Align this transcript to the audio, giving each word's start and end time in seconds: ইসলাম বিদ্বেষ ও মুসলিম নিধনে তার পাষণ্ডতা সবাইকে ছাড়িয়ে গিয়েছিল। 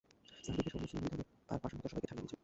ইসলাম 0.39 0.55
বিদ্বেষ 0.57 0.73
ও 0.75 0.79
মুসলিম 0.83 1.01
নিধনে 1.03 1.23
তার 1.47 1.59
পাষণ্ডতা 1.63 1.89
সবাইকে 1.91 2.07
ছাড়িয়ে 2.09 2.21
গিয়েছিল। 2.25 2.39